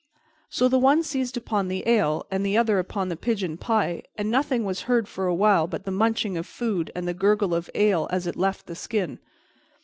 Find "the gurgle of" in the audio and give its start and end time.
7.07-7.69